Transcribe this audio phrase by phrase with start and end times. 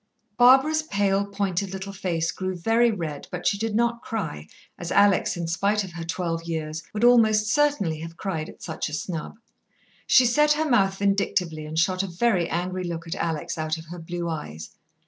[0.35, 4.47] Barbara's pale, pointed little face grew very red, but she did not cry,
[4.79, 8.89] as Alex, in spite of her twelve years, would almost certainly have cried at such
[8.89, 9.35] a snub.
[10.07, 13.85] She set her mouth vindictively and shot a very angry look at Alex out of
[13.91, 14.71] her blue eyes.